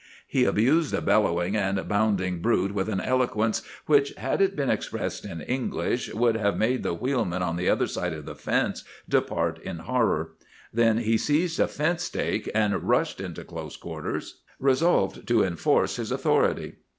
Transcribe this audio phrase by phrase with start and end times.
[0.25, 5.25] He abused the bellowing and bounding brute with an eloquence which, had it been expressed
[5.25, 9.59] in English, would have made the wheelmen on the other side of the fence depart
[9.61, 10.31] in horror.
[10.73, 16.11] Then he seized a fence stake and rushed into close quarters, resolved to enforce his
[16.11, 16.77] authority.